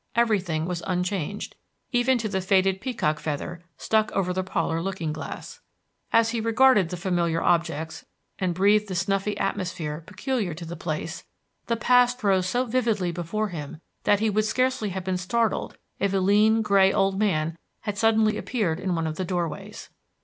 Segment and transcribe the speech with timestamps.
[0.15, 1.55] Everything was unchanged,
[1.91, 5.59] even to the faded peacock feather stuck over the parlor looking glass.
[6.11, 8.03] As he regarded the familiar objects
[8.39, 11.25] and breathed the snuffy atmosphere peculiar to the place,
[11.67, 16.15] the past rose so vividly before him that he would scarcely have been startled if
[16.15, 19.89] a lean, gray old man had suddenly appeared in one of the doorways.